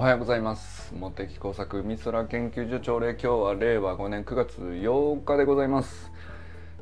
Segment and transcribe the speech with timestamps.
[0.00, 0.94] おはようございます。
[0.94, 6.10] 茂木工作美空研究所朝礼今日は令和5年9月8日でございます。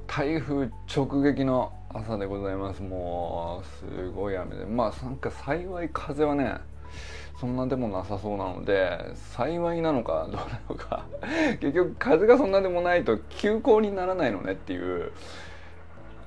[0.07, 2.81] 台風直撃の朝でございます。
[2.81, 4.67] もうすごい雨で。
[4.67, 6.59] まあなんか幸い風はね
[7.41, 11.05] そんなでもなさそうなので幸いなのかどうなのか。
[11.59, 15.11] 結局風がそんなでもないと休校にならないのねっていう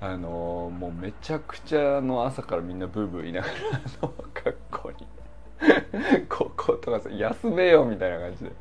[0.02, 3.54] あのもうめちゃくちゃの朝からみんなブーブー言いながら
[4.02, 5.21] の学校に。
[6.30, 8.52] こことかさ休めよみたいな感じで、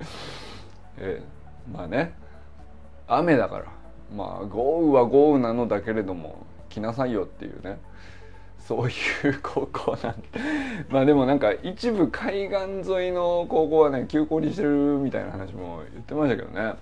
[0.98, 2.14] えー、まあね。
[3.06, 3.64] 雨だから。
[4.14, 7.78] まあ豪雨は豪雨なのだけれども来なさいよっていうね。
[8.58, 8.92] そうい
[9.30, 10.28] う 高校なんで。
[10.90, 16.74] まあでもなんか一部海岸沿いの高校はね休校にしてるみたいな話も言ってましたけどね。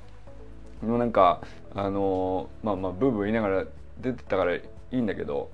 [0.82, 1.40] でもうなんか
[1.74, 3.64] あのまあまあブーブー言いながら
[4.00, 5.50] 出てたからいいんだけど。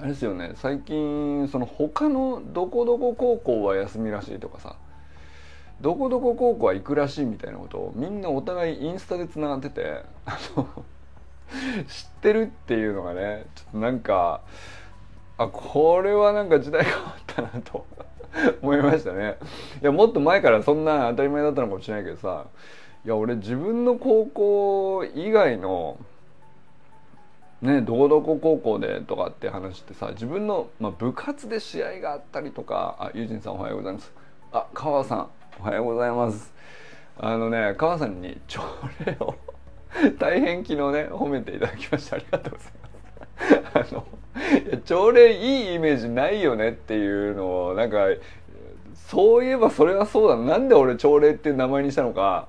[0.00, 0.52] あれですよね。
[0.54, 4.76] 最近その他のどこどこ高校は休みらしいとかさ。
[5.80, 10.02] どこどこ高校は行くらしいみたいなことをみんなお互いインスタでつながってて。
[10.26, 10.68] あの
[11.88, 14.42] 知ってるっていうのがねちょっとなんか
[15.38, 17.86] あこれはなんか時代変わったなと。
[18.60, 19.38] 思いましたね。
[19.80, 22.46] いやもっと前からそんな当たり前だったのかもしれないけどさ。
[23.04, 25.98] いや俺自分の高校以外の
[27.62, 34.12] ねどこどこ高校でとかって話ってさ自分の、まあ、部活で試合があったりとかあユージンさんおはようございます。
[34.52, 35.28] あ川さん
[35.60, 36.52] おはようございます。
[37.18, 38.60] あのね川さんに朝
[39.04, 39.34] 礼を
[40.18, 43.94] 大変昨日ね褒めていただきましてありがとうございます。
[43.94, 44.06] あの
[44.84, 48.06] 朝礼いいイメージないよねっていうのをなんか
[48.94, 52.46] そういえばそれはそうだなんで俺朝礼って名前にしたのか。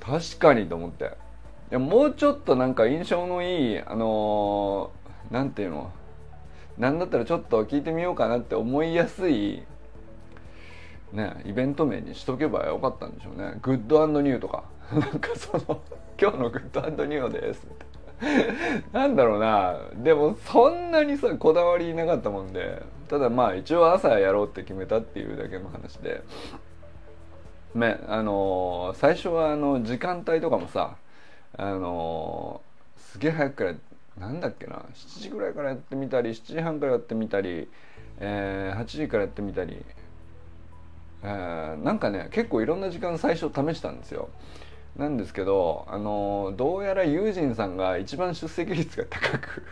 [0.00, 1.25] 確かにと思って。
[1.70, 5.92] いやもうちょっとなんか印象のいいあのー、なんていうの？
[6.78, 9.62] なんだったらちょっと聞いてみようかなって思いやすい
[11.12, 13.58] ねイベント名にしとけばよかったんでしょうね。
[13.62, 14.64] グッドニューとか。
[14.92, 15.80] なんかその
[16.20, 17.66] 今日のグッドニューです。
[18.92, 19.76] なんだろうな。
[19.96, 22.82] でもそんなにさこだわりなかったもんで。
[23.08, 26.22] ただまあ一応朝やろうって決めたっていうだけの話で。
[27.74, 30.96] ねあのー、最初はあの時間帯とかもさ
[31.56, 32.60] あの、
[32.96, 33.74] すげえ早くから
[34.18, 37.68] なんだっけな7時ぐらいからやってみたり7時半からやってみたり、
[38.18, 39.84] えー、8時からやってみたり、
[41.22, 44.28] えー、なんかね結構いろんな時間最初試したんですよ。
[44.96, 49.62] なんですけど、あの、どうやらユージンさんが一番出席率が高く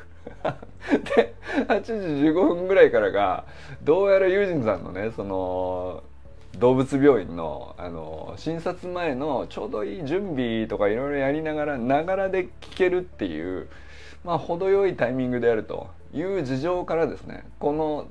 [1.17, 1.35] で
[1.67, 1.93] 8時
[2.29, 3.47] 15分ぐらいからが
[3.83, 6.03] どうやらユージンさんのねその
[6.59, 13.69] 動物病院のあの診察前のちょうどいい準備とかいろいろやりながらながらで聞けるっていう
[14.25, 18.07] まあ程よいタイミングであるという事情からですねこの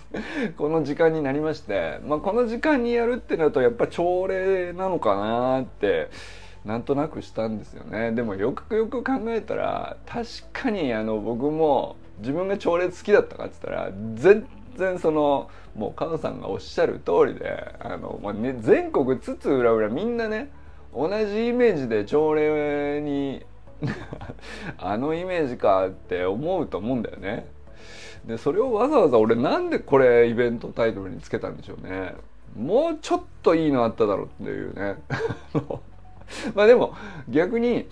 [0.58, 6.08] この時間になりまして、まあ、この時間にやるってなるとやっぱ朝礼なのかなって
[6.64, 8.10] なんとなくしたんですよね。
[8.10, 20.50] でもよくよく考えたら確かにあの僕も自分が朝礼好きだったかっつったら全然そのもうカノさんがおっしゃる通りであの、まあね、全国津々浦々みんなね
[20.94, 23.44] 同じイメージで朝礼に
[24.78, 27.46] あのイメージかって思うと思うんだよね。
[28.26, 32.14] でそれをわざわざ俺なんでこれイベントタイトルにつけたんでしょうね。
[32.56, 34.96] もうちょっといいのあっただろうっていうね。
[36.54, 36.94] まあでも
[37.28, 37.86] 逆に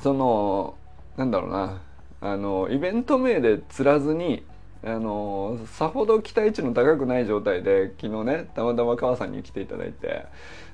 [0.00, 0.74] その
[1.16, 1.80] なんだろうな
[2.20, 4.44] あのイベント名で釣らずに
[4.84, 10.26] あのさほど期待値の高くない状態で昨日ねたまたま川さんに来ていただいて。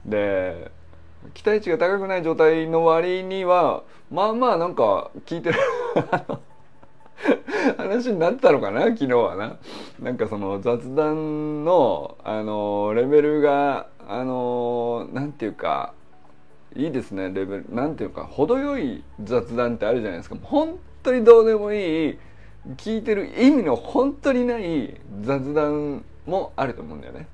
[0.04, 0.70] で
[1.32, 5.58] 期待値が高くない状態の割にはまあまあなんか聞いてる
[7.78, 9.56] 話になったのかな昨日はな。
[10.00, 15.94] なんかその雑談のあのレベルがあのなんていうか
[16.76, 17.66] いいですねレベル。
[17.70, 20.36] なんていうか程よい雑談ってあるじゃないですか。
[20.42, 22.18] 本当にどうでもいい
[22.76, 27.28] 聞いてる意味の本当にない雑談もあると思うんだよね。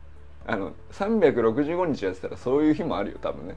[0.46, 3.56] あの365日やってたらそういう日もあるよ多分ね。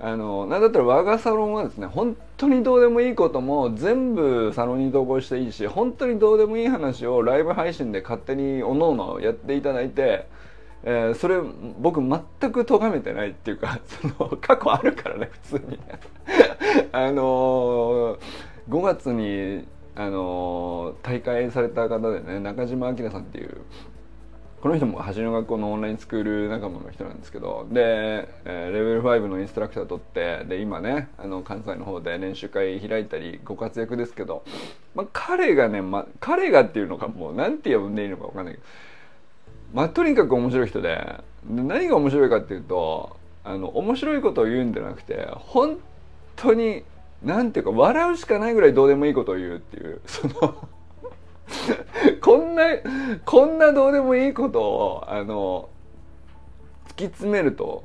[0.00, 10.26] あのなんだったら我がサロンはですね本当にどうでもいいことも全部サロンに投稿していいし本当にどうでもいい話をライブ配信で勝手におのおのやっていただいて、
[10.82, 11.40] えー、それ
[11.78, 13.78] 僕全く咎めてないっていうか
[14.18, 15.78] その過去あるからね普通に
[16.90, 18.18] あのー、
[18.68, 19.64] 5月に
[19.96, 23.60] あの大会された方でね中島明さんっていう
[24.64, 34.42] この人も橋の学校のオンラインスクール仲間の人なんですけどで、えー、レベル5のインストラクター取ってで今ねあの関西の方で練習会開いたりご活躍ですけど、
[34.94, 38.54] まあ、彼がね、ま、彼がっていうのかもう何て呼んでいいのか分かんない。
[38.54, 38.66] けど
[39.74, 45.78] まあとにかく面白い人で何が面白いかっていうとあの面白いことを言うんじゃなくて本
[46.36, 46.84] 当に
[47.24, 50.00] なんていうか笑うしかないぐらいどうでもいいことを言うっていう。
[50.06, 50.68] その
[52.20, 52.64] こんな
[53.24, 55.68] こんなどうでもいいことをあの
[56.88, 57.84] 突き詰めると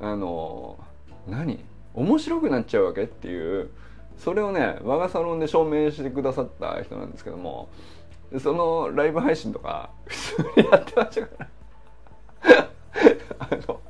[0.00, 0.78] あの
[1.26, 1.64] 何？
[1.94, 3.70] 面白くなっちゃうわけっていう。
[4.18, 7.68] それをね我がサロンで証明してくださった人なんですけども
[8.42, 12.68] そのライブ配信とか普通にやってましたから。
[13.38, 13.80] あの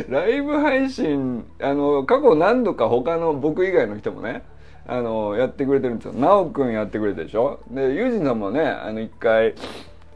[0.08, 4.42] ライブ配信あの過去何度か他の僕以外の人もね
[4.86, 6.12] あのやってくれてるんですよ。
[6.14, 7.60] なおくんやってくれてでしょ？
[7.70, 9.54] でユージさんもねあの一回、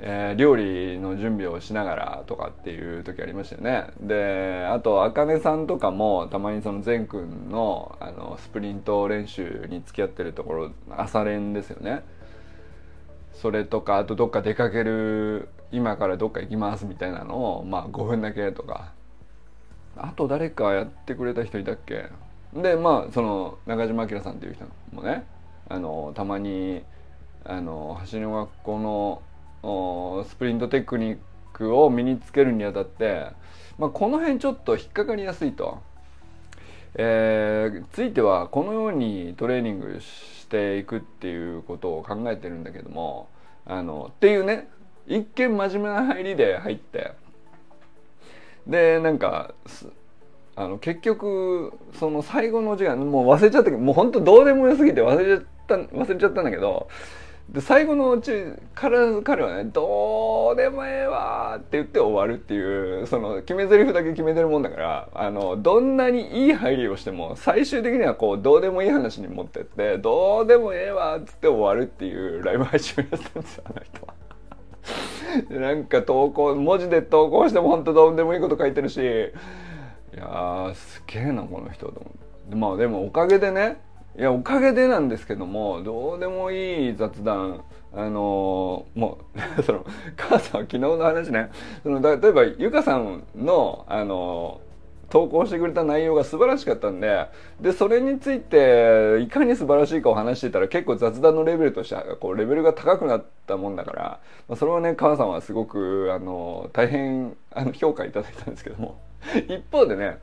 [0.00, 3.86] えー、料理の準備をしながらとかっていう時ありましたよね。
[4.00, 12.02] であとあかねさんとかもたまにその善くんのあのスプリント練習に付き合ってるところ朝練ですよね。
[13.32, 18.92] それとかあとどっか出かける今からどっか行きますみたいなのをまあ5分だけとか
[19.98, 22.06] あと誰かやってくれた人いたっけ？
[22.54, 25.24] でまあその中島明さんっていう人もね
[25.68, 26.82] あのたまに
[27.44, 29.22] あの走りの学校
[29.62, 31.18] のスプリントテクニッ
[31.52, 33.26] クを身につけるにあたって、
[33.78, 35.78] まあ、この辺ちょっと引っかかりやすいと。
[36.94, 43.28] えー、ついてはこのようにトレーニングしていくっていうことを考えてるんだけども
[43.66, 44.68] あのっていうね
[45.06, 47.12] 一見真面目な入りで入って
[48.68, 49.54] でなんか
[50.54, 56.88] あの結局その最後の時間もう忘れちゃったけどもうほんとどうでもよすぎて忘れちゃった忘れちゃったんだけど
[57.48, 58.30] で最後のうち
[58.74, 74.27] から彼はね「どうでもええわ」って言って終わるっていうその決め台詞だけ決めてるもんだからあのどんなにいい入りをしても最終的にはこうどうでもいい話に持ってって「どうでもええわ」っつって終わるっていうライブ配信をやってたんですよあの人は。
[75.50, 79.00] なんか投稿文字で投稿しても本当どうでもいいこと書いてるし。
[80.14, 82.56] いやすげえなこの人と思って。
[82.56, 83.80] まあでもおかげでね。
[84.18, 87.62] いやおかげでなんですけどもどうでもいい雑談。
[87.94, 89.18] あのー、も
[89.58, 89.84] う その
[90.16, 91.50] 母さんは昨日の話ね。
[91.82, 94.67] その例えばゆかさんのあのー
[95.10, 97.26] 投稿してくれた内容が素晴らしかったんで
[97.60, 109.00] でそれについていかに素晴らしいかを話してたら結構雑談のレベルとしてはこうレベルが高くなったもんだから、まあ、それはね母さんはすごくあの大変あの評価いただいたんですけども。
[109.48, 110.18] 一方でね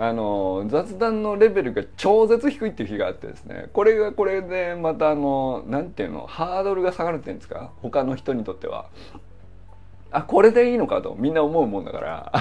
[0.00, 8.86] あの雑談のレベルが超絶低いっていう日があってですねこれがこれでまたあの何ていうのハードルが下がるっていうんですか他の人にとっては。
[10.10, 12.32] あこれでいいのかとみんな思うもんだから。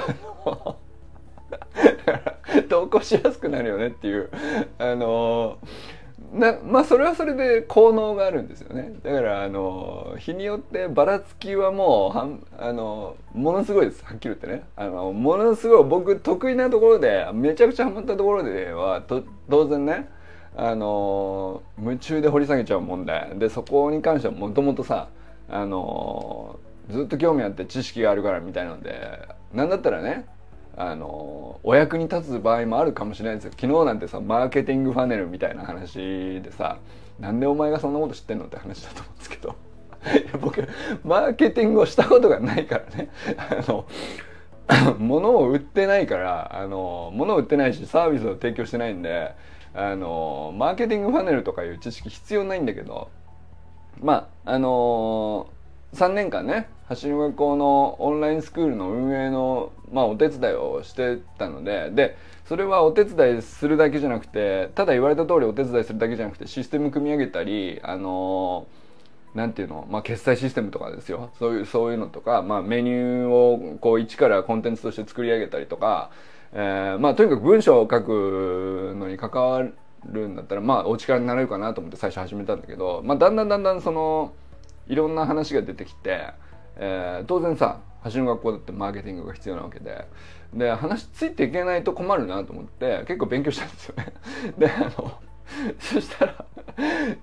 [2.70, 4.30] 投稿しやすくなるよねっていう。
[4.80, 5.58] あの
[6.34, 8.94] なまあそれはそれで効能があるんですよね。
[9.04, 14.04] だからあの日によってばらつきはもうはんあのものすごいです。
[14.04, 14.64] はっきり言ってね。
[14.76, 20.10] あのものすごい僕得意なところでめちゃくちゃハマったところではと当然ね
[20.56, 25.08] あの夢中で掘り下げちゃうもんででそこに関してはもともとさ
[25.50, 26.60] あの
[26.90, 30.26] ずっと興味あって知識があるからみたいなのでなんだったらね
[30.78, 33.52] あのお役に立つ場合もあるかもしれないですよ。
[33.52, 36.78] 昨日なんてさマーケティングファネルみたいな話でさ
[37.20, 39.56] なんでお前がそんなこと知ってんのって話だと思うんですけど。
[40.40, 40.66] 僕
[41.04, 43.10] マーケティングをしたことがないからね。
[43.38, 43.86] あの
[45.00, 49.34] 物を売ってないからあの物を売ってないしサービスを提供してないんで
[49.74, 53.10] あのマーケティングファネルとかいう知識必要ないんだけど
[54.02, 55.50] まああの
[55.98, 56.70] 3年間ね
[57.02, 68.68] 橋の学校のオンラインスクールの運営の、まあ、お手伝いをしてたのででそれはお手伝いするだけじゃなくてただ言われた通りお手伝いするだけじゃなくてシステム組み上げたりあの
[69.34, 71.32] なんていうの、まあ、決済システムとかですよ。
[71.38, 76.10] そういうそういうのとか、まあ、メニューをこう一からコンテンツとして作り上げたりとか、
[76.54, 79.64] えーまあ、とにかく文章を書くのに関わ
[80.06, 84.34] るんだったらまあお力になれるかなと思って最初始めたんだけど、まあ、だんだんだんだんその
[84.88, 86.48] いろんな話が出てきて。
[86.80, 87.80] えー、当然さ
[88.12, 90.06] 橋の学校だってマーケティングが必要なわけで
[90.54, 94.14] で話ついていけないと困るなと思って結構勉強したんですよね。
[94.58, 95.12] であの
[95.80, 96.46] そしたら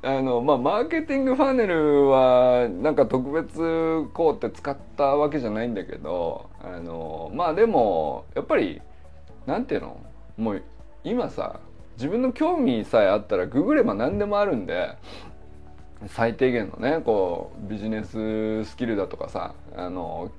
[0.03, 8.83] あのまあマーケティングファネルはなんか特別こうって使ったわけじゃないんだけどあのまあでもやっぱり
[9.47, 10.01] なんていうの？
[10.37, 10.63] もう
[11.05, 11.61] 今さ
[11.97, 14.97] 自分の興味さえあったらググれば何でもあるんで
[16.09, 20.31] 最低限のねこうビジネススキルだとかさあの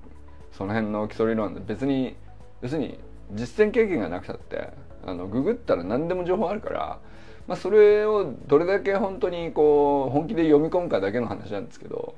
[0.52, 2.16] その辺の基礎理論で別に
[2.62, 3.00] 要するに
[3.34, 4.70] 実践経験がなくたって
[5.06, 7.00] あのググったら何でも情報あるから
[7.48, 12.16] まあ、それをどれだけ本当にこう本気で読み込むかだけの話なんですけど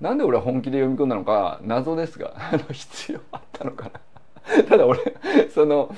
[0.00, 2.34] なんで俺は本気で読み込んだのか謎ですが
[2.70, 4.00] 必要あったのかな。
[4.64, 5.00] ただ俺
[5.52, 5.94] その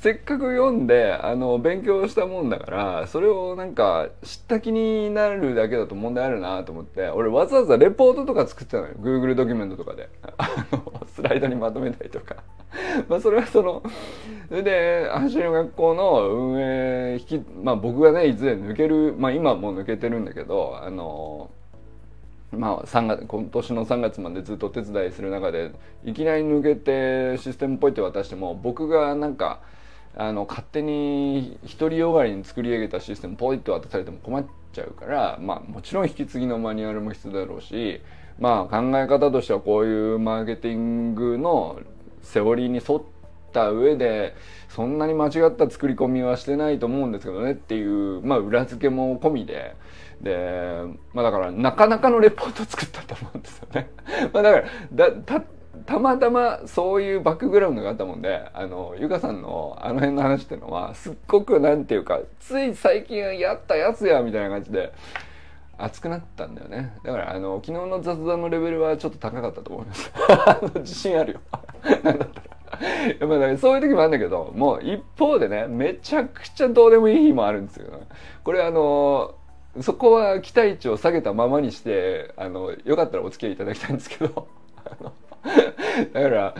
[0.00, 8.94] せっかく読んであの勉強したもんだからそれをなんか知った気になるだけだと問題あるなと思って俺わざわざレポートとか作ってたのよ。
[9.00, 10.08] Google ドキュメントとかで。
[10.36, 12.36] あのスライドにまとめたりとか。
[13.08, 13.82] まあそれはその
[14.48, 21.50] それで走りの学校の運営引きまあ僕がねいずれ抜けるまあ今も抜けてるんだけどあの
[22.52, 25.72] まあ、3月今年の3月までずっと手伝いする中で
[26.04, 29.60] いきなり抜けてシステムポイって渡しても僕がなんか
[30.16, 38.00] あの勝手に独りよがりに作り上げたシステムポイッと渡されても困っちゃうから、まあ、もちろん引き継ぎのマニュアルも必要だろうし、
[38.38, 41.80] まあ、考え方としてはこういうマーケティングの
[42.22, 43.02] セオリーに沿っ
[43.52, 44.34] た上で
[44.68, 49.76] そんなに間違った作り込みはしてないと思うんですけどねっていう、まあ、裏付けも込みで。
[50.20, 50.80] で、
[51.12, 53.90] まあだからなかなかのレポート作ったと思うんですよね。
[54.32, 55.42] まあだからだた
[55.84, 64.92] たまたまそういうバックグラウンドがあったもんであのゆかさんのあの辺の話っていうのはすっごくなんていうかつい最近やったやつやみたいな感じで
[65.78, 66.94] 熱くなったんだよね。
[67.04, 70.12] だからあの昨日の雑談のレベルはちょっと高かったと思います。
[70.80, 71.40] 自信あるよ。
[72.02, 72.40] なんだった
[73.20, 78.06] らまあ、ね、そういう時もあるんだけどもう一方でねめちゃくちゃどうでもいい日もあるんですよ、ね、
[78.42, 79.34] これあの
[79.80, 84.48] そこは期待値を下げたままにしてあのよかったらお付き合いいただきたいんですけど。
[84.84, 85.12] あ の
[86.12, 86.54] だから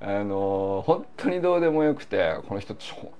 [0.00, 3.10] あの本当にどうでもよくてこの人ちょ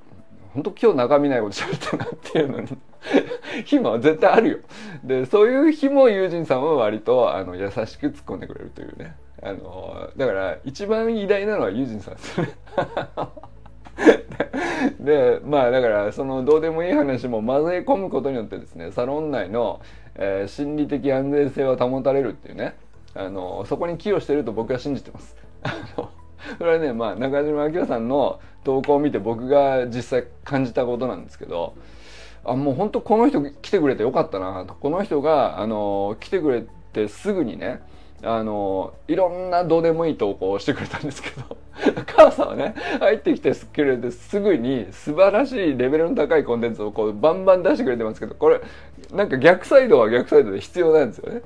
[0.55, 2.69] 本当今日中身ないこと喋ってるなっていうのに
[3.65, 4.59] 日も絶対あるよ。
[5.05, 9.17] でそういう日も友人さんは割とあの優しく突っ込んでくれるというね。
[9.43, 12.53] あのだから一番偉大なのは友人さんですよね。
[15.01, 19.81] でまあだからそのどうでもいい話も混ぜ込むことによってですねサロン内の、
[20.15, 22.75] えー、心理的安全性は保たれるっていうね。
[23.17, 25.37] あのそこに寄与してると僕は信じてます。
[26.59, 31.75] それはね、まあ、中島明さんの投稿を見て僕が実際感じたことなんですけど
[32.45, 37.81] あもう本当この人来てくれてよかったなとこの人があの来てくれてすぐにね
[38.23, 41.57] あのいろんなどうでもいい投稿をしてくれたんですけど
[42.07, 48.61] 母さんはね入ってきてくれてすぐに素晴らしいレベルの高いコンテンツをこうバンバン出してくれてますけどこれ
[49.13, 51.43] なんか逆サイドは逆サイドで必要なんですよね。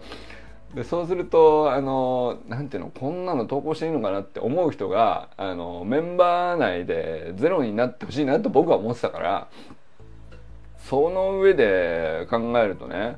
[0.74, 9.48] でそうするとあのなんていうのこんなの投稿していいのかなって思う人があのメンバー内でゼロになってほしいなと僕は思ってたから
[10.88, 13.16] その上で考えるとね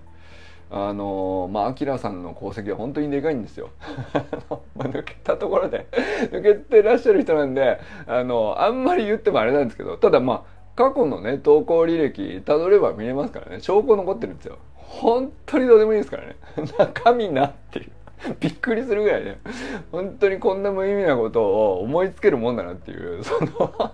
[0.71, 3.69] あのまあアキラさんの功績は本当にでかいんですよ。
[4.75, 5.87] まあ、抜けたところで
[6.31, 14.57] 抜けてらっしゃる人なんであのあんまり言ってもあれなんですけどただまあ過去のね投稿履歴たどれば見れますからね証拠残ってるんですよ。
[14.93, 16.37] 本当にどうでもいいですからね。
[16.79, 17.91] 中身なっていう。
[18.39, 19.41] びっくりするぐらいね。
[19.91, 23.93] 本当にこんな無意味なことを思いつけるもんだなっていう その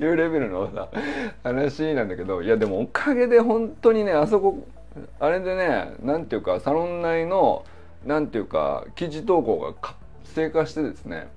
[0.00, 0.88] いうレベルのさ
[1.42, 2.42] 話なんだけど。
[2.42, 4.58] いやでもおかげで本当にねあそこ
[5.18, 7.64] あれでね何ていうかサロン内の
[8.04, 11.28] 何ていうか記事投稿が活性化してですね。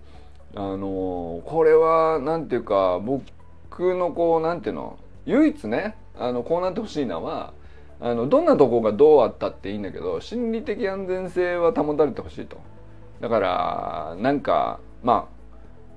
[0.54, 7.54] あのこれは何ていうか僕のこう何ていうの唯一ねあのこうなってほしいのは
[8.06, 12.58] あのどんなとこがどうあったっていいんだけど心理的安全性は保たれてほしいと。
[13.20, 15.28] だからなんかま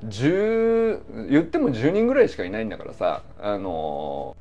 [0.03, 4.37] あ10言っても10人ぐらいしかいないんだからさあの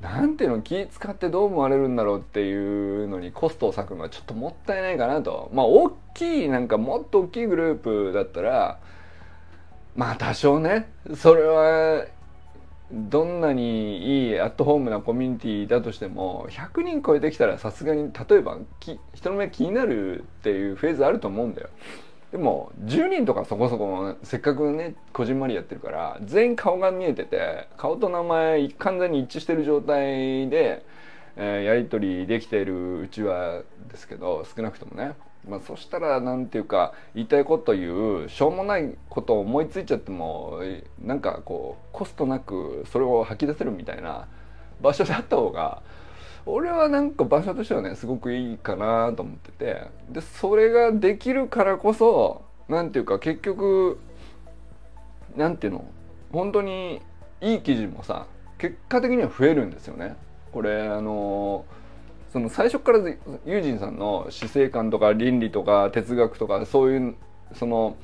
[0.00, 5.50] なんていうの気使ってどう思われるんだろうっていうのにコストを割くのはちょっともったいないかなと。
[5.52, 8.78] まあ大きいなんかもっと大きいグループだったら
[9.96, 12.06] まあ多少ねそれは
[12.92, 18.58] どんなにいいアットホームなコミュニティだとしても100人超えてきたらさすがに例えば
[19.14, 21.70] 人の目気になるっていうフェーズあると思うんだよ。
[22.32, 30.84] でも10人とかそこそこせっかくねこじんまりやってるから全員顔が見えてて顔と名前完全に一致してる状態で、
[31.36, 35.12] えー、やり取りできているうちはですけど少なくともね。
[35.48, 40.60] まあ、そしたら何ていうか言いたいこと言うしょうもないことを思いついちゃっても
[41.00, 44.28] なんかこうコストなくそれを吐き出せるみたいな
[44.80, 45.82] 場所であった方が
[46.46, 53.98] 俺はなんか場所としてはねすごくいいかなと思っててでそれができるからこそ何ていうか結局
[55.36, 55.84] 何ていうの
[56.32, 57.00] 本当に
[57.40, 58.26] いい記事もさ
[58.58, 60.14] 結果的には増えるんですよね。
[60.52, 61.81] これあのー
[62.32, 67.14] その最初からユージンさんの死生観とか倫理とか哲学とかそういう
[67.54, 67.96] その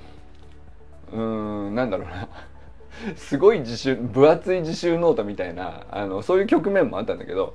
[1.12, 2.28] うんなんだろうな
[3.16, 7.54] すごい自習分厚い自習ノートみたいなあのそういう局面もあったんだけど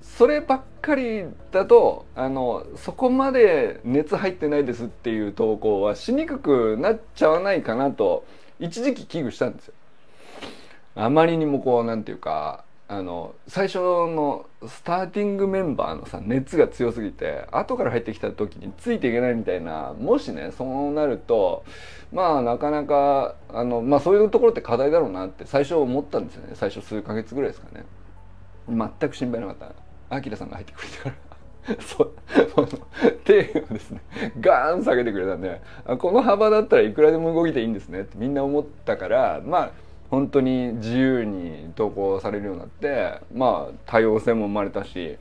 [0.00, 8.24] そればっかりだとあのそこまで熱入ってないですっていう投稿はしにくくなっちゃわないかなと
[8.58, 9.74] 一時期危惧したんですよ。
[10.94, 21.64] あまりにもこうなんていうかあの最初のスターティングメンバーのさ熱が強すぎて後から入ってきた時についていけないみたいなもしねそうなると
[22.12, 26.54] まあなかなかあの、まあ、そういうところって課題だろうなって最初思ったんですよね。
[26.54, 27.84] 最初数ヶ月ぐらいですかね。
[28.68, 29.56] 全く心配なかっ
[30.08, 30.16] た。
[30.16, 31.76] アキラさんが入ってくれてから。
[31.80, 32.12] そう。
[32.52, 32.66] その
[33.24, 34.00] 手をですね。
[34.40, 35.60] ガーン下げてくれたんで
[35.98, 39.70] この幅だったらいくらでも動いていいんですねってみんな思ったからまあ
[40.10, 45.18] 本当に自由に投稿されるようになってまあ多様性も生まれたし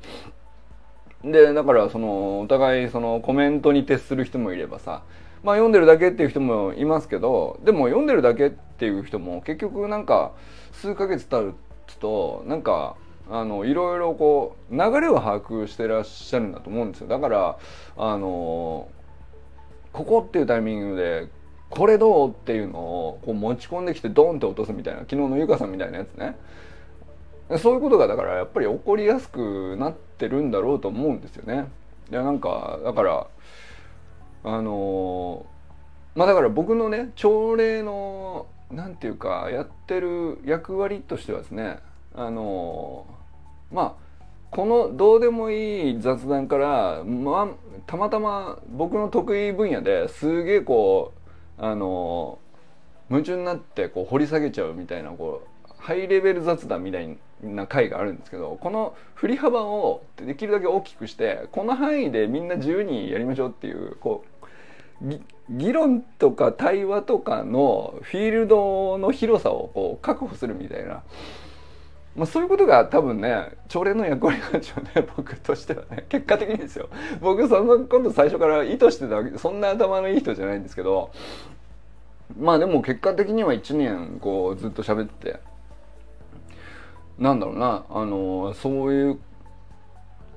[1.24, 5.03] でだからそのお互いそのコメントに徹する人もいればさ
[5.43, 10.31] まあ読んでるだけっていう人もいますけどでも読んでるだけっていう人も結局なんか
[10.72, 11.53] 数ヶ月経
[11.88, 12.96] つとなんか
[13.29, 17.08] あのいろいろこう流れを把握してらっしゃるんだと思うんですよ。
[17.08, 17.58] だから
[17.96, 18.88] あの
[19.93, 21.27] ここっていうタイミングで
[21.70, 26.36] これどうっていうのをこう持ち込んできてドンって落とすみたいな昨日のゆかさんみたいなやつね
[27.58, 31.68] そういうことがだからやっぱり起こりやすくなってるんだろうと思うんですよね。
[32.12, 33.28] いやなんかだから
[34.44, 35.46] あの
[36.16, 41.80] まあだから僕のね朝礼のなんていうかやってる役割としてはですね
[42.16, 43.06] あの
[43.72, 44.10] まあ
[44.52, 47.48] このどうでもいい雑談から、まあ、
[47.86, 51.19] たまたま僕の得意分野ですげえこう
[51.60, 52.39] あの
[53.10, 64.24] 夢中になってこう掘り下げちゃうみたいなこうハイレベル雑談みたいな回があるんですけどこの振り幅をできるだけ大きくしてこの範囲でみんな自由にやりましょうっていうこ
[65.01, 71.04] う議論とか対話とかのフィールドの広さをこう確保するみたいな。
[72.16, 76.06] まあ、そういうことが多分ね朝礼の役割なんでしょうね 僕としてはね。
[76.10, 76.89] 結果的にですよ。
[77.22, 81.12] 僕そのこと最初から意図してたわけそんな頭のいい人じゃないんですけど
[82.38, 85.39] まあでも結果的には1年こうずっと喋って
[87.17, 89.19] なんだろうなあのそういう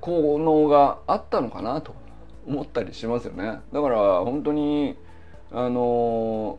[0.01, 1.95] 効能があったのかなと
[2.47, 3.61] 思ったりしますよね。
[3.73, 4.97] だから本当に
[5.53, 6.59] あの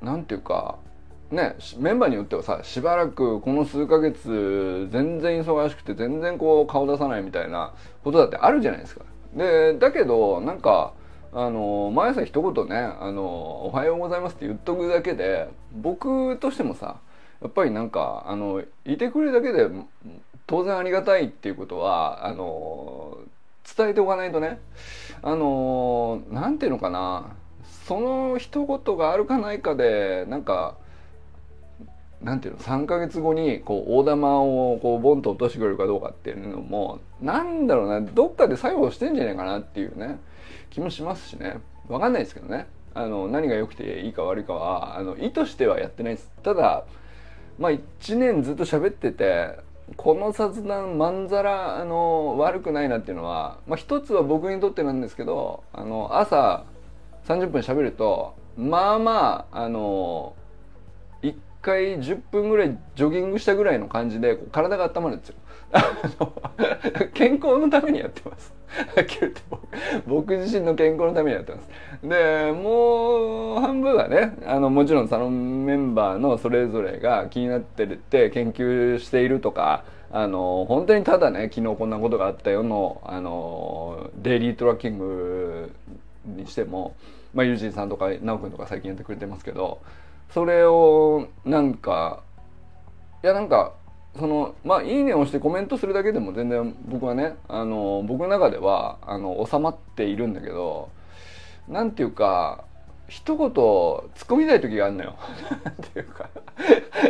[0.00, 0.78] なんていうか
[1.30, 9.04] ねメンバーによってはさしばらくこの数ヶ月全然忙しくて全然こう顔出さないみたいなことだってあるじゃないですか。
[9.34, 10.92] でだけどなんか
[11.32, 13.24] あの毎朝一言ねあの
[13.66, 17.00] 「おはようございます」って言っとくだけで僕としてもさ
[17.42, 19.68] やっぱりなんかあのいてくれるだけで
[20.46, 23.18] 当然ありがたいっていうことはあの
[23.76, 24.60] 伝えておかないとね
[25.22, 27.34] あのなんていうのかな
[27.86, 30.76] その一言があるかないかでなんか
[32.24, 38.00] なんていうの？3ヶ月後にこう大玉をこうボンと落としてくれるかどうかっていうのもなんだろうな。
[38.00, 40.18] どっかで作用してんじゃないかなっていうね。
[40.70, 41.58] 気もしますしね。
[41.86, 42.66] 分かんないですけどね。
[42.94, 46.30] あの何が良くていいか悪いかはあの意図してはやってないです。
[46.42, 46.84] ただ
[47.58, 49.58] まあ1年ずっと喋ってて
[49.96, 56.64] この雑談まんざらあの悪くないなっていうのは、まあ、一つは僕にとってなんですけどあの朝
[57.26, 60.34] 30分喋るとまあまああの
[61.64, 65.36] 1回10分ぐらいジョギングしたぐらいの感じで体が温まるんですよ。
[67.14, 68.52] 健康のためにやってます。
[70.06, 71.68] 僕自身の健康のためにやってます。
[72.02, 85.72] で、もう半分はね、あの、もちろんサロンメンバーのそれぞれが気になってるって研究しているとか、あの、本当にただね、昨日こんなことがあったよの、あの、デイリートラッキング
[86.26, 86.94] にしても、
[87.32, 89.80] まあ、ユージンさんとか、ナオくんとか最近やってくれてますけど、
[90.30, 92.22] それをなんか
[93.22, 93.72] いやなんか
[94.18, 100.90] そのまあいいねを押してコメントするだけでも全然僕はねあの僕の中ではあの収まっているんだけど
[101.68, 102.64] なんていうか
[103.08, 105.14] 一言突っ込みたい時があるのよ。
[105.64, 106.30] なんていうか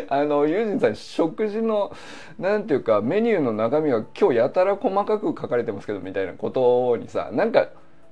[0.09, 1.95] あのユージンさん食事の
[2.39, 7.69] なんていうかメニューの中身は今日やたら細かく書かれてますけどみたいなことにさなんか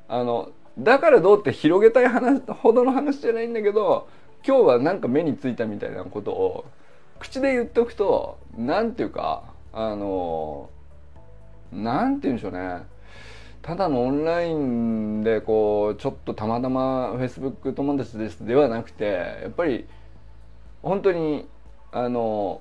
[0.08, 4.08] あのだからどうって広げたい話ほどの話じゃないんだけど
[4.44, 6.64] 今日はなんか目についたみたいなことを
[7.20, 10.68] 口で言っておくと何ていうかあの
[11.72, 12.82] 何て言うんでしょうね。
[13.62, 19.86] ただのオンラインでこうちょっとたまたま Facebook 友達ですではなくてやっぱり
[20.82, 21.46] 本当に
[21.92, 22.60] あの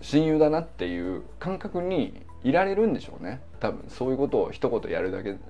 [0.00, 3.42] 親友だなっていう感覚にいられるんでしょうね。
[3.60, 5.40] 多分そういうことを一言やるだけでね。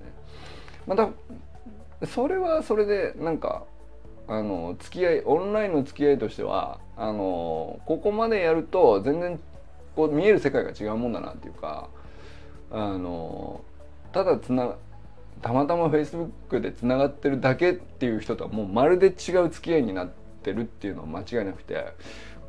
[0.85, 1.09] また
[2.05, 3.63] それはそれでなんか
[4.27, 9.39] あの付き合いオンラインの付き合いとしてはあのここまでやると全然
[9.95, 11.89] こう見える世界が違うもんだなっていうか
[12.71, 13.61] あの
[14.13, 14.75] ただつな
[15.41, 20.09] たまたまフェイスブックでつながってるだけっていう人とはもうまるで違う付き合いになっ
[20.43, 21.93] てるっていうのは間違いなくて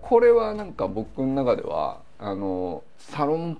[0.03, 3.59] これはなんか僕の中ではあのサロンっ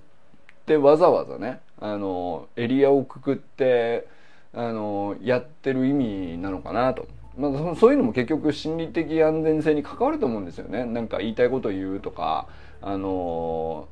[0.65, 4.07] てわざわざねあのエリアをくくって
[4.53, 7.07] あのやってる意味なのかなと。
[7.37, 10.85] まあ、そういうのも結局心理的安全性に関わると思うんですよね。
[10.85, 12.47] なんか言いたいことを言うとか
[12.81, 13.87] あの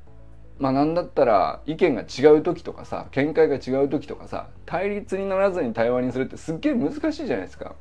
[0.60, 7.76] まあなんだったら意見が違う時とかさ見解が違う時とかさ対立にならずに対話にするってすっげえ難しいじゃないですか。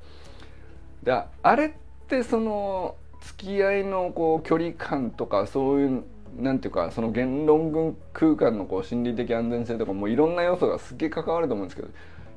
[1.03, 1.71] であれっ
[2.09, 6.05] てその付き合いのこう距離感とかそういう
[6.39, 11.89] なんていうかその言論群空間のこう心理的安全性とかもいろんな要素がすっげえ関わると思うんですけど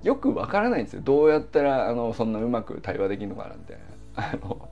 [0.04, 3.78] よくわからないんですよどうやったらあのそんなうまく対話できるのかなんて。
[4.16, 4.70] あの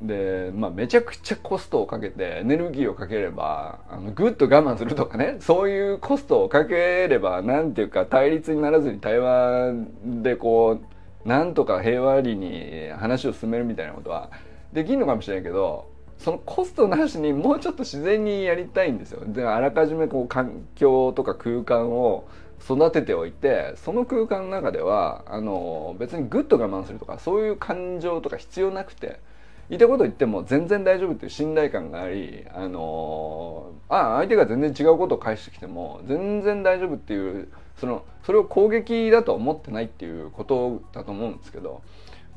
[0.00, 9.72] で、まあ、めちゃくちゃコストをかけてエネルギーをかければあのぐっと我慢するとかねそういうコストをかければなんていうか対立にならずに対話
[10.04, 10.80] でこ
[11.24, 14.30] うなんとか平和裏に話を進めるみたいなことは
[14.72, 19.24] できるのかもしれないけどそのコストなしにもうちょっと自然にやりたいんですよ。
[19.26, 22.28] であらかじめこう環境とか空間を
[22.62, 29.20] 育てておいてその空間の中ではあの別にグッと我慢するとかそういう感情とか必要なくて
[29.68, 37.48] 言いたこと言っても全然大丈夫っていう信頼感がありあのあ相手が全然違うことを返してきても全然大丈夫っていう
[37.78, 41.82] そのそれを攻撃だと思ってないっていうことだと思うんですけど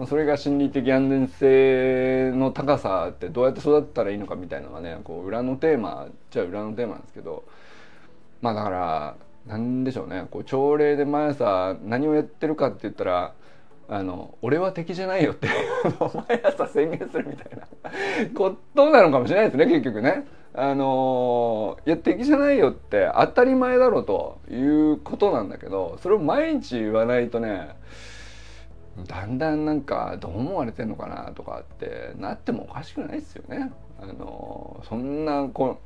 [0.07, 7.43] それが心理的安全性の高さってどうやって育ったらいいのかみたいなのがねこう裏のテーマじゃ裏のテーマなんですけど
[8.41, 13.33] まあだからなんでしょうねこう朝礼で毎朝何をやってるかって言ったら
[13.87, 15.47] あの俺は敵じゃないよって
[16.27, 17.67] 毎朝宣言するみたいな
[18.33, 20.25] ことなのかもしれないですね結局ね。
[20.57, 24.55] あのいや敵じゃないよって当たり前だろうとい
[24.93, 27.75] うことなんだけどそれを毎日言わないとね
[29.05, 33.73] だんだんなんかどう思われてんのかなとかってなってもおかしくないですよね。
[33.99, 35.79] あのそんなこ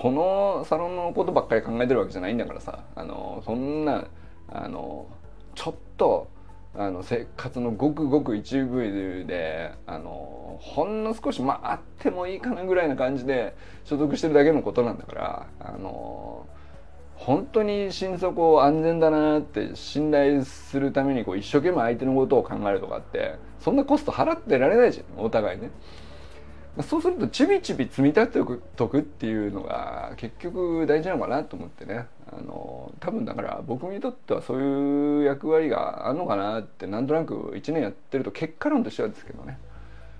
[0.00, 4.06] このサロンのことばっかり考えてるわけじゃないんだからさあのそんな
[4.48, 5.08] あの
[5.56, 6.28] ちょっと
[6.76, 16.46] あの生活のごくごく一部であのほんの少しまああってもいいかなぐらいな感じで所属してるだけのことなんだからあの
[17.16, 25.72] 本当に心底安全だなって信頼するためにこう一生懸命相手のことを考えるとかってそんなコスト払ってられないじゃんお互いね。
[26.82, 39.58] そうするとちびちび積み立てとくっていうのが結局大事なのかなと思ってねあの多分だから僕にとってはそういう役割があるのかなってなんとなく1年やってると結果論としてはですけどね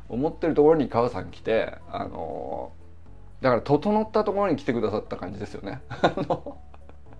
[0.09, 2.73] 思ってるところに川さん来てあの
[3.41, 5.81] だから整ったところに来てくださった感じですよね。
[5.89, 6.59] あの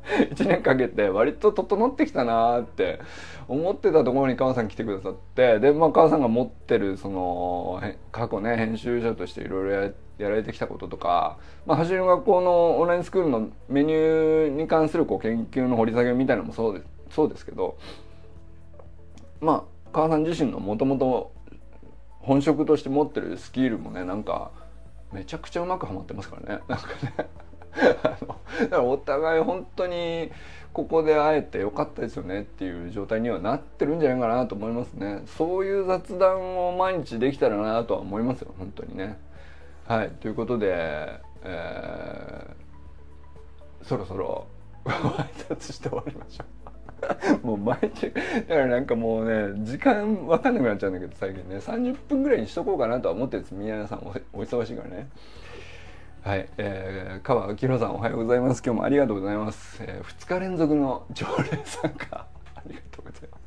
[0.35, 3.01] 1年かけて割と整ってきたなって
[3.47, 7.81] 思ってたところに川さん来てくださってで、まあ、川さんが持ってるその
[8.13, 9.83] 過去ね編集者としていろいろ
[10.19, 17.77] やられてきたこととか、まあ、走りの学校のオンラインスクールのメニューに関するこう研究の掘り下げみたいなのもそうですそうですけど
[19.41, 21.33] まあ川さん自身のもともと
[22.21, 24.51] 本職として持ってるスキルもねなんか
[25.13, 26.63] めちゃくちゃうまくはまってますからね。
[26.69, 27.29] なんかね。
[27.79, 28.19] だか
[28.71, 30.31] らお互い本当に
[30.73, 35.23] ここで会えてよかったですよねっていう状態にはなってるんじゃないかなと思いますね。
[35.27, 39.19] そういう雑談を毎日できたらなとは思いますよ本当にね。
[39.87, 44.47] はいということで、えー、そろそろ
[44.85, 46.59] 挨拶して終わりましょう。
[47.47, 51.57] もう毎日だからなんかもうね時間分かんなくなっちゃうんだけど最近ね。
[51.57, 53.55] 30分ぐらいにしとこうかなとは思ってるんです。
[53.55, 53.99] 宮さん
[54.33, 55.09] お忙しいからね。
[56.23, 58.63] はい、えー、川明宏さんおはようございます。
[58.63, 59.79] 今日もありがとうございます。
[59.81, 63.39] えー、2日連続の常連参加ありがとうございま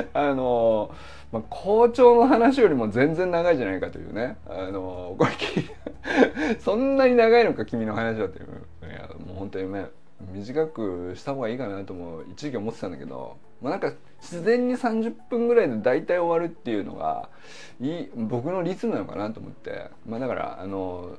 [0.00, 0.06] す。
[0.14, 0.90] あの
[1.30, 4.36] まあ、校長の話よりも全然長いじゃないかというね。
[4.48, 5.30] あのこれ
[6.58, 8.46] そんなに長いのか君の話はという。
[8.90, 9.86] いやもう本当にね
[10.32, 17.28] 短くした方がいいかなとも一時期思ってたんだけど、まあ、なんか自然に30分ぐらいで大体終わるっていうのが
[17.80, 21.16] いい僕のリズムなのかなと思って、まあ、だからあの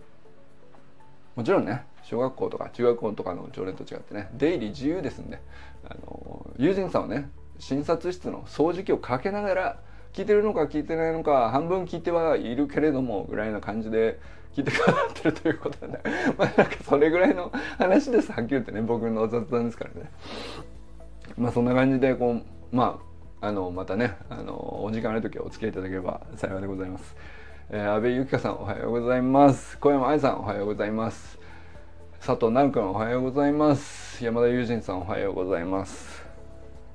[1.38, 5.40] もちろんね小学校とか中学校とかの常連と違ってね出入り自由ですんで
[5.88, 9.80] あの友人さんはね診察室の掃除機をかけながら
[10.14, 14.20] 聞いてるのか聞いてないのか半分聞いてはいるけれどもぐらいな感じで
[14.56, 16.00] 聞いてくださってるということで、ね、
[16.40, 20.10] まあなんかそれぐらいの話ですはっきり言ってね僕の雑談ですからね
[21.38, 23.00] まあそんな感じでこうま
[23.40, 27.16] ああのまたねあのお時間ある時はお付き合いいただければ幸いでございます。
[27.70, 29.78] えー、安倍ゆきかさんおはようございます。
[29.80, 31.38] 小山愛さんおはようございます、
[32.26, 34.24] 佐藤直君おはようございます。
[34.24, 36.24] 山田友人さんおはようございます。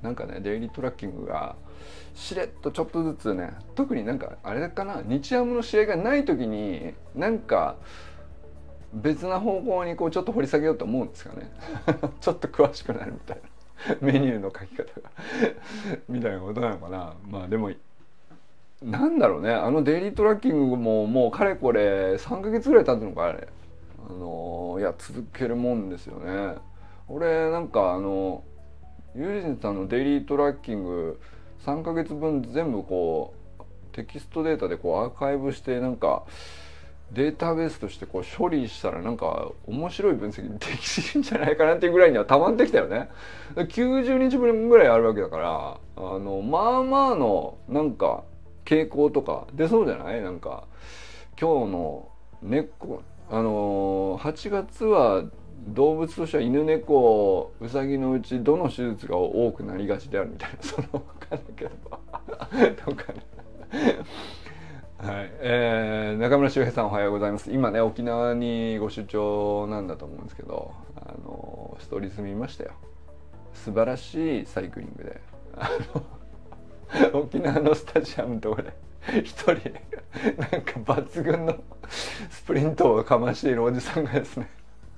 [0.01, 1.55] なんかねデイリートラッキングが
[2.15, 7.75] しれっとちょっとずつね特になんかあれかな日ハムの試合がない時になんか
[8.95, 11.51] 別な方向にこうちょっと掘り下げようと思うんですかね。
[12.19, 13.43] ちょっと詳しくなるみたいな。
[14.01, 15.11] メニューの書き方が。
[16.09, 17.13] みたいなことなのかな。
[17.29, 17.69] まあでも
[18.83, 19.51] なんだろうね。
[19.51, 23.47] あのデイリートラッキングももうかれこれ3ヶ月ぐらい経つのかあれ。
[24.09, 26.55] あのいや続けるもんですよね。
[27.07, 28.43] 俺なんかあの
[29.15, 31.19] ユージンさんのデイリートラッキング
[31.65, 36.23] 3ヶ月分全部こうテキストデータでこうアーカイブしてなんか
[37.11, 43.09] データベースとしてこう処理したらなんか面白い分析できるんじゃないかなっていうぐらいにはたまってきたよね。
[43.55, 48.23] 90日分ぐらいあるわけだからあのまあまあのなんか
[48.65, 49.47] 傾向とか。
[49.53, 50.21] 出そうじゃない？
[50.21, 50.65] なんか
[51.39, 52.09] 今日の
[52.41, 53.01] 猫。
[53.29, 55.23] あの8月は
[55.69, 60.57] 動物としては犬猫うさぎのうちどの手術が多くなりがちであるみたいな。
[60.61, 61.71] その分かんないけど。
[62.85, 63.23] とかね
[64.97, 65.31] はい。
[65.39, 67.51] えー、中村修平さんおはようございます。
[67.51, 72.71] 今ね沖縄にご出張なんだと思うんですけどあのストーリーズ見ましたよ。
[73.53, 75.21] 素晴らしいサイクリングで。
[75.57, 76.03] あの
[77.13, 78.73] 沖縄のスタジアムのところで
[79.23, 79.71] 一人なんか
[80.79, 81.55] 抜群の
[82.29, 84.49] スプリントをかましているおじさんがですね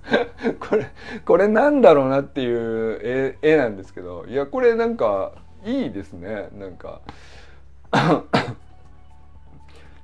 [0.59, 0.91] これ
[1.25, 2.99] これなんだろうなっていう
[3.41, 5.31] 絵絵なんですけどいやこれなんか
[5.63, 6.49] いいですね。
[6.53, 7.01] なんか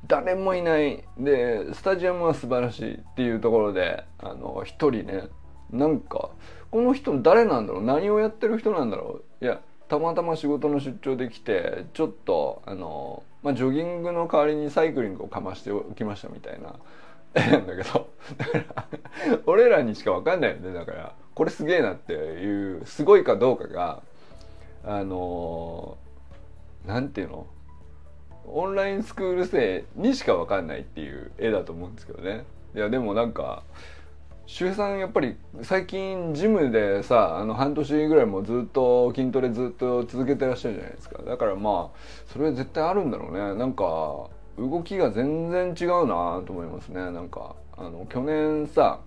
[0.08, 1.04] 誰もいない。
[1.18, 5.26] でスタジアムは素晴らしいっていうところであの一人ね
[5.70, 6.32] なんか
[6.72, 7.84] この人誰なんだろう？
[7.84, 9.46] 何をやってる人なんだろう？
[9.46, 16.80] いやたまたま仕事の出張で来てちょっとあの、まあ、ジョギングの代わりにサイクリングをかましておきましたみたいな。
[17.34, 18.88] な んだけどだから
[19.46, 20.74] 俺らにしか分かんないよね。
[20.74, 24.02] だからこれすげえなっていうすごいかどうかが
[24.86, 25.98] あの
[26.86, 27.48] なんていうの？
[28.48, 32.46] オンラインスクール生にしか分かんないっていう絵だと思うんですけどね。
[32.76, 33.64] いやでもなんか
[34.46, 41.24] 周平さんやっぱり最近ジムでさあの半年ぐらいもずっと筋トレずっと続けてらっしゃるじゃないですか。
[41.24, 43.56] だからまあそれ絶対あるんだろうね。
[43.56, 43.84] なんか
[44.58, 47.00] 動きが全然違うなと思いますね。
[47.12, 49.00] なんかあの去年さ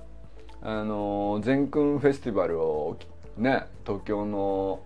[0.62, 2.97] あの全君フェスティバルを
[3.37, 4.81] ね東京の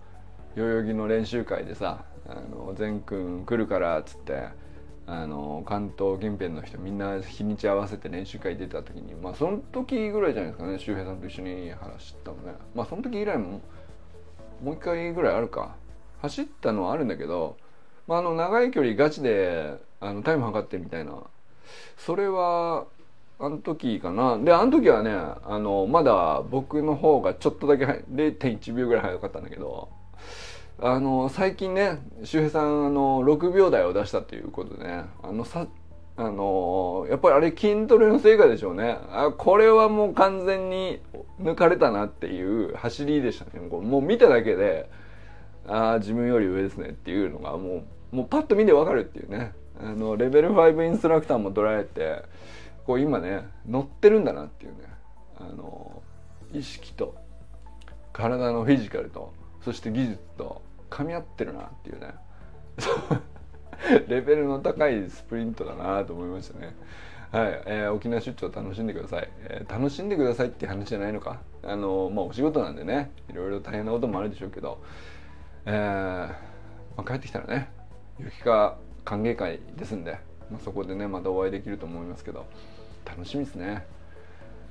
[0.55, 4.49] 代々木の練習会でさあの全君来るからっつって
[5.11, 12.53] あの関東近辺の人みんな日にち合わせて練習会出た時にまあその時ぐらいじゃないですかね周平さんと一緒に話したのね。
[12.75, 13.59] まあその時以来も
[14.63, 15.75] もう一回ぐらいあるか。
[16.21, 17.55] 走ったのはあるんだけど、
[18.05, 21.13] まあ、あの長い距離ガチであのタイム測ってみたいな。
[21.97, 22.85] それは
[23.39, 24.37] あの時かな。
[24.37, 29.89] であの時はねあのまだ僕の方がちょっとだけ0.1秒ぐらい早かったんだけど
[30.81, 35.67] あの最近ね周平さんあの6秒台を出したということでねあのさ
[36.15, 38.97] あのやっぱりあれ筋トレの成果でしょうね。
[39.09, 40.99] あこれはもう完全に
[41.41, 43.65] 抜かれたなっていう走りでしたね。
[43.65, 44.89] もう見ただけで
[45.65, 49.53] ああ自分より上ですねっていうのがもうもうパッと見てわかるっていうね。
[49.81, 52.23] あのレベル5インストラクターも捉えて
[52.85, 54.77] こう今ね乗ってるんだなっていうね。
[55.39, 56.03] あの
[56.51, 57.15] 意識と
[58.11, 59.31] 体のフィジカルと
[59.63, 62.15] そして技術と噛み合ってるなっていうね。
[64.07, 66.75] レベルの高いスプリントだなと思いましたね。
[67.31, 71.41] はい、えー、沖縄出張楽しんでください、えー、楽しんでくださいって話じゃないのか。
[71.63, 73.11] あのまあお仕事なんでね。
[73.29, 74.81] いろいろ大変なこともあるでしょうけど、
[75.65, 76.29] え
[76.97, 77.69] まあ、帰ってきたらね
[78.19, 80.19] 雪か歓迎会ですんで、
[80.51, 82.45] まあ、そこでねまたお会いできると思いますけど
[83.05, 83.85] 楽しみですね、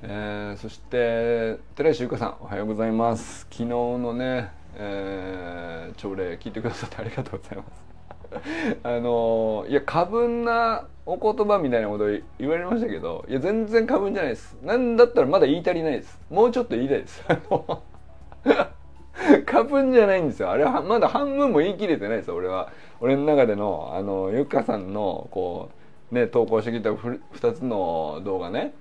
[0.03, 3.47] え、そして寺石由香さんおはようございます。
[3.49, 7.89] 昨日のねえー、朝礼聞いてくださってありがとうございます。
[8.83, 12.05] あのいや過分なお言葉みたいなこと
[12.37, 14.57] 言われましたけどいや全然過分じゃないです。
[14.63, 16.19] なんだったらまだ言い足りないです。
[16.29, 17.23] もうちょっと言いたいです。
[19.45, 20.51] 過分じゃないんですよ。
[20.51, 22.31] あれはまだ半分も言い切れてないです。
[22.31, 25.69] 俺は俺の中でのあのゆかさんのこ
[26.11, 28.73] うね投稿してきた2つの動画ね。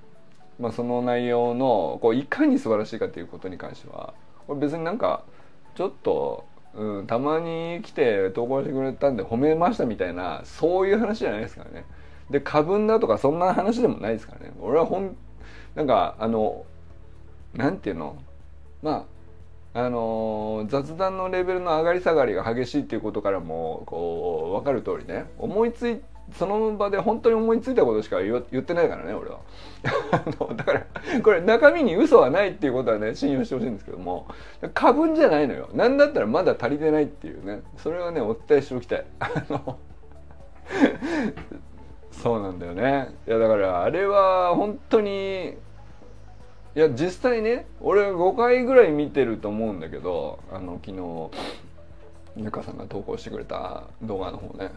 [0.58, 4.12] まあ、その内容のこういかに素晴らしいかということに関しては
[4.48, 5.22] これ別になんか
[5.78, 11.84] ちょっと、うん、たまに来て投稿してくれたんで褒めましたみたいなそういう話じゃないですからね。
[12.30, 14.52] で過分だとかそんな話でもないですからね。
[14.60, 15.16] 俺はほん
[15.76, 16.64] なんかあの
[17.54, 18.16] なんていうの？
[18.82, 19.06] ま
[19.72, 26.00] ああの雑談のレベルの上がり下がりが激しいっていうことからもこう分かる通りね思いつい
[26.36, 29.38] その場で本当に思いついたことしか言ってないからね俺は。
[30.54, 30.86] だから
[31.22, 34.26] これ中身に嘘はないっていうことはね信用してほしいんですけども
[34.74, 35.70] 過分じゃないのよ。
[35.74, 37.62] 何だったらまだ足りてないっていうね。
[37.78, 39.04] それはねお伝えしておきたい。
[42.10, 43.14] そうなんだよね。
[43.26, 45.56] いやだからあれは本当に
[46.76, 51.30] いや実際ね俺5回ぐらい見てると思うんだけどあの昨日
[52.36, 54.70] ゆかさんが投稿してくれた動画の方ね。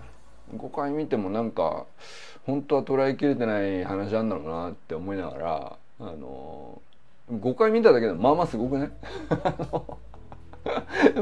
[0.56, 1.86] 5回見てもなんか
[2.46, 6.82] 本当は捉えきれてない話なんだろうなって思いながらあの
[7.32, 8.92] 5回見ただけでまあまあすごくね？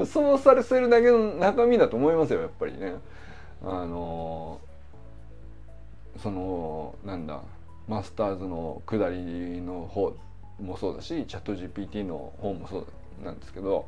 [0.05, 2.95] そうされせるだけの中身だと思いますよやっぱりね。
[3.63, 4.59] あの
[6.17, 7.41] そのなんだ
[7.87, 10.13] マスターズの下りの方
[10.61, 12.85] もそうだしチャット GPT の方もそう
[13.23, 13.85] なんですけど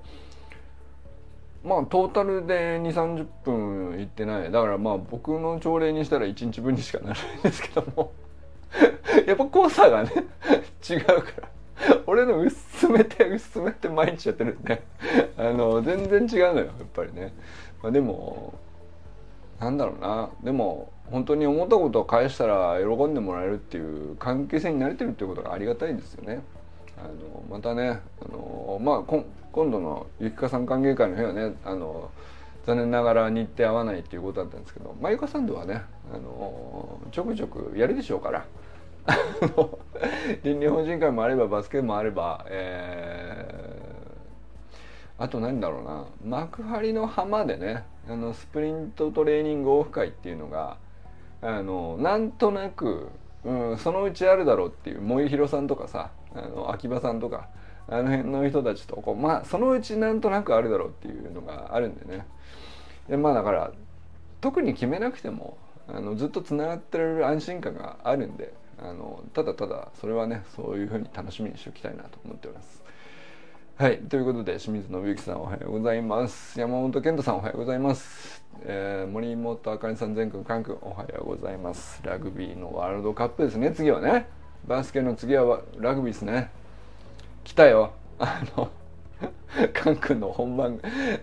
[1.63, 4.52] まあトータルで2 3 0分いってない。
[4.52, 8.12] だからまあ僕の朝礼にしたら1日分にしかならないんですけども。
[9.28, 10.12] やっぱ濃さがね
[10.89, 11.52] 違うから。
[12.06, 14.84] 俺の薄めて薄めて毎日やってるんで
[15.36, 17.34] あの全然違うのよやっぱりね、
[17.82, 18.54] まあ、でも
[19.60, 20.30] なんだろうな。
[20.43, 26.41] でも本当に思ったことを返したら喜んでもらえるっていう関係性になれてるっていうことがありがたいんですよね。
[27.04, 32.10] あのまたねあの、まあ、今度のゆきかさん歓迎会の日はねあの
[32.66, 35.82] 残念ながら日程合わないっていうことだったんですけどまあゆかさんとはね
[36.14, 38.46] あのちょくちょくやるでしょうから。
[40.44, 50.78] 倫理法人会もあればバスケもあれば、えー、あと何だろうな幕張の浜でねあのスプリントトレーニングオフ会っていうのが
[51.42, 53.10] あのなんとなく、
[53.44, 57.48] うん、そのうちあるだろうっていう萌弘さんとかさあの秋葉さんとか
[57.88, 62.26] あの辺の人たちとこうまあそのうちなんとなくあるだろうっていうのがあるんでね
[63.10, 63.72] でまあだから
[64.39, 72.82] 特に決めなくてもあのずっとつながってる安心感があるんであのただただそれはねそういうふうに楽しみにしておきたいなと思っております。
[73.82, 73.98] はい。
[73.98, 76.60] ということで、清水信之さんおはようございます。
[76.60, 78.44] 山本健太さんおはようございます。
[78.62, 82.00] えー、森本あかりさん、全国関空おはようございます。
[82.04, 84.28] ラグビーのワールドカップですね、次はね。
[84.67, 86.50] バスケの次はラグビーですね。
[87.43, 87.91] 来たよ。
[88.19, 88.69] あの、
[89.74, 90.80] カン君の本番、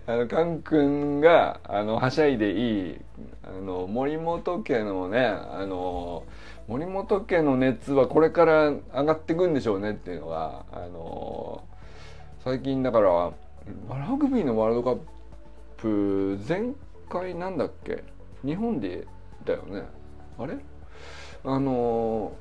[0.06, 3.00] あの、カン君が、あの、はしゃいでいい、
[3.44, 6.24] あの、森本家のね、あの、
[6.66, 11.62] 森本家の熱はこれから上がっていくんでしょうねっていうのが、あの、
[12.44, 13.32] 最近だからラ
[14.16, 14.98] グビーのワールドカッ
[15.76, 16.72] プ前
[17.08, 18.04] 回なんだっけ？
[18.44, 19.06] 日本で
[19.44, 19.82] だよね
[20.38, 20.56] あれ？
[21.44, 22.32] あの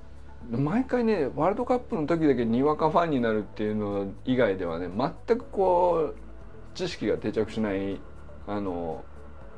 [0.49, 6.17] 毎回ねワールドカップの時だけにわかファンになるっていうの以外ではね全くこう
[6.73, 7.99] 知識が定着しない
[8.45, 9.03] あの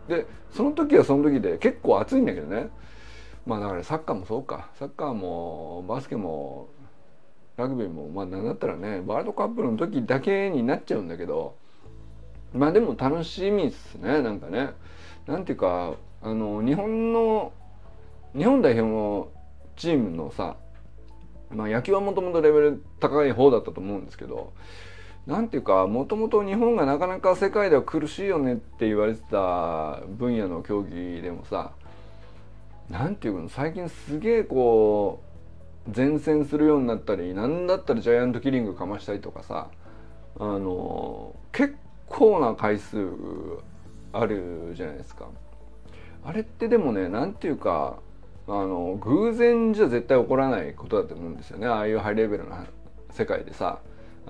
[0.07, 2.69] でその時はその時で結構熱いんだけどね。
[3.45, 4.69] まあだからサッカーもそうか。
[4.77, 6.69] サッカーもバスケも
[7.57, 11.55] ラグビーもまあ何だったらねワールドカップの時だけになっちゃうんだけど
[12.53, 14.71] まあでも楽しみっすねなんかね。
[15.27, 17.51] なんていうかあの日本の
[18.35, 19.29] 日本代表の
[19.75, 20.57] チームのさ
[21.51, 24.53] まあ野球はもともとレベル高い方だったと思うんですけど
[25.25, 31.71] なんていうかもともと日本がなかなか世界では苦しいよねって言われてた分野の競技でもさ
[32.89, 35.21] なんていうの最近すげえこ
[35.87, 39.69] う前線するようになったり何だったらジャイアントキリングかましたりとかさ
[40.39, 41.75] あの結
[42.07, 42.97] 構な回数
[44.13, 45.27] あるじゃないですか。
[46.23, 47.99] あれってでもね何ていうか
[48.49, 51.67] あの偶然じゃ絶対起こらないことだと思うんですよね。
[51.67, 52.65] ああいうハイレベルな
[53.11, 53.79] 世界でさ。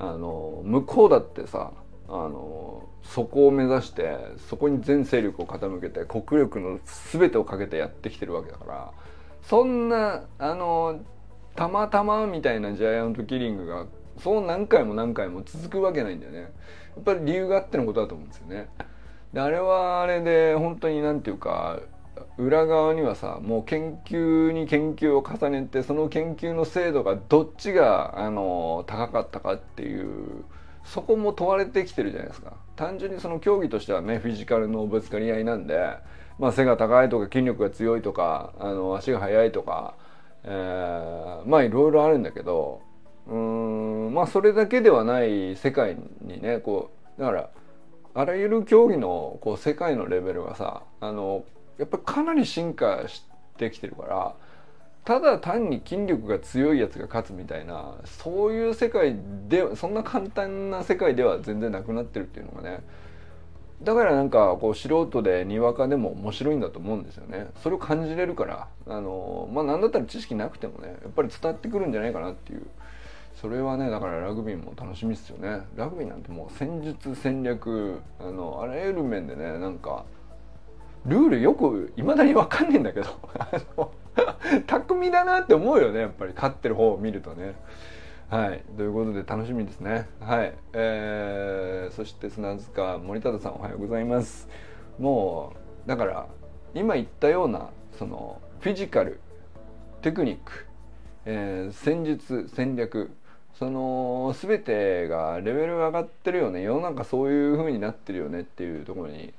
[0.02, 1.74] あの向こうだってさ
[2.08, 4.18] あのそこを目指して
[4.50, 6.80] そこに全勢力を傾けて国力の
[7.12, 8.92] 全てをかけてやってきてるわけだから。
[9.44, 11.02] そんなあの
[11.56, 16.40] たまたまみたいなジャイアントキリングがそう何回も何回も続くわけないんだよね。
[16.40, 16.46] や
[17.00, 18.70] っぱり理由があってのことだと思うんですよね。
[19.34, 21.80] であれはあれで本当に何て言うか
[22.40, 30.46] 裏側にはさもう研究に研究を重ねてその研究の精度がどっちがあの高かったかっていう
[30.86, 32.54] そこも問われてきてるじゃないですか。
[32.76, 35.78] 単純にその競技としてはねフィジカルのぶつかり合いなんで、
[36.40, 39.96] まあ、背が高いとか筋力が強いとかあの足が速いとか
[40.44, 42.82] えー、まあいろいろあるんだけど
[43.28, 47.50] うんまあそれだけではない世界にねこうだから
[48.16, 51.44] あらゆる競技のこう世界のレベルがさあの
[51.80, 53.24] やっぱりかなり進化し
[53.58, 54.36] てきてるから
[55.06, 59.16] ただ単に筋力が強いやつが勝つみたいなそういう世界
[59.48, 62.84] でそんな簡単な世界では全然なくなってるっていうのがね
[63.82, 67.48] だからなんかこう素人でにわかでも面白いんだと思うんですよね。
[67.64, 72.68] それを感じれるからあのまあ何だったら知識なくてもねやっぱり伝わってくるんじゃないかなっていう。
[73.42, 75.62] それはねだからラグビーも楽しみですよね。
[75.78, 80.04] ラグビーなんてもう戦術戦略あのあらゆる面でねなんか
[81.06, 83.08] ルールよくいまだに分かんねえんだけど
[84.68, 87.56] 巧みだなって思うよねやっぱり勝ってる方を見るとね。
[88.30, 90.08] はい、ということで楽しみですね。
[90.20, 94.48] はい、えー、そして砂塚森忠さんおはようございます。
[95.00, 95.54] も
[95.86, 96.28] うだから
[96.76, 99.20] 今言ったようなそのフィジカル、
[100.04, 100.68] テクニック、
[101.26, 103.10] えー、戦術戦略
[103.58, 109.34] その全てがレベル上がってるよね世の中そういう風になってるよねっていうところに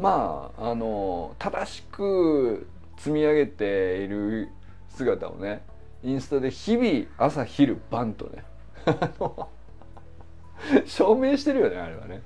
[0.00, 4.48] まああの正しく積み上げている
[4.88, 5.62] 姿をね
[6.02, 8.44] インスタで日々朝昼晩とね
[10.86, 12.22] 証明してるよねあれはね。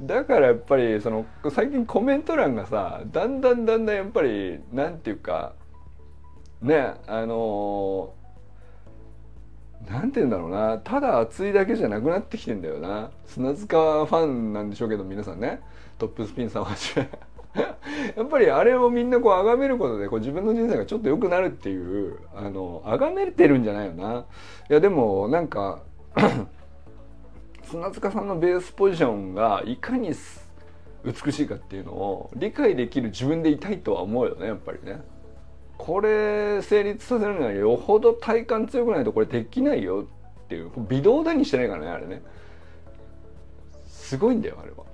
[0.00, 5.54] だからやっぱりその最近コメント欄がさだんだんだんだんやっぱりなんていうか
[6.62, 8.14] ねあの
[9.90, 13.10] なんて言うんだろうなただ熱いだけじゃなくなってきてんだよな。
[13.26, 15.60] 砂塚ファンなんでしょうけど皆さんね。
[15.98, 17.08] トップスピンさんはじめ。
[18.16, 24.26] やっぱりあれをみんなこう崇めることでこう自分の人生がちょっと良くなるっていうあの崇めてるんじゃないよな。
[24.70, 25.80] いやでもなんか
[27.64, 30.12] 砂塚さんのベースポジションがいかに
[31.04, 35.00] 美しいかっていうのを理解できる自分でいたいとは思うよねやっぱりね。
[35.76, 40.06] これ成立させるにはよほど体感強くないとこれできないよ
[40.44, 42.22] っていう微動だにしてないからねあれね。
[43.86, 44.84] すごいんだよあれは。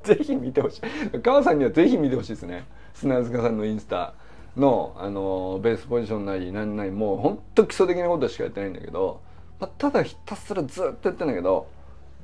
[0.04, 1.18] ぜひ見てほしい。
[1.20, 2.64] 川さんにはぜひ見てほしいですね。
[2.94, 4.14] 砂塚さんのインスタ
[4.56, 9.20] のあのベースポジションなり何なりもうほんと基礎的なことしかやってないんだけど、
[9.58, 11.68] まあ、ただひたすらずっとやってんだけど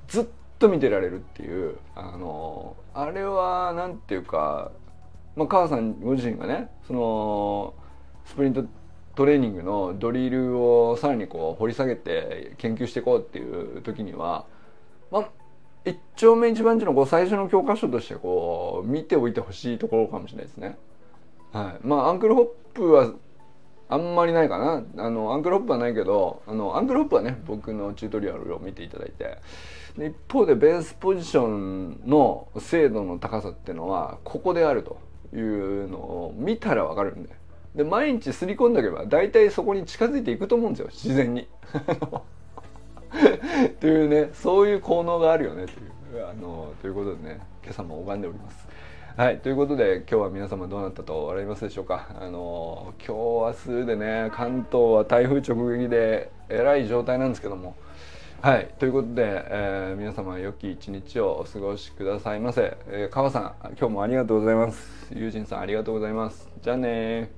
[0.09, 0.27] ずっ
[0.59, 4.73] と見てられるっていうあのあれは何ていうか、
[5.37, 7.75] まあ、母さんご自身がねその
[8.25, 8.65] スプリント
[9.15, 14.45] トレーニングのドリルをさらにこう掘り下げて研究していこうっていう時には
[15.11, 15.29] まあ
[15.87, 20.77] 一丁目一番地のこう最初の教科書としてこう見ておいてほしいところかもしれないですね。
[21.53, 23.13] はい、まあアンクルホップは
[23.89, 24.85] あんまりないかな。
[24.97, 29.39] あのアンクルホップはないけどあのアンクルホップはね僕のチュートリアルを見ていただいて。
[29.99, 34.99] 一方でベースポジションの精度の高さっていうのはここであると
[35.35, 37.31] いうのを見たら分かるんで。
[37.77, 40.89] で毎日すり込んでおけば大体そこに近づいていくと思うんですよ。
[40.91, 41.49] 自然に。
[43.81, 48.67] というねそういう効能があるよねというあのということでね今朝も拝んでおります。
[49.17, 52.09] はいということで今日は皆様どうなったと笑いますでしょうか。
[52.21, 57.75] あの今日明日でね関東は台風直撃でえらい状態なんですけども。
[58.43, 65.13] はいということで、えー、皆様良き一日をお過ごしくださいませ、えー、川さん今日もありがとうございます。
[65.15, 66.49] 友人さんありがとうございます。
[66.63, 67.31] じゃあね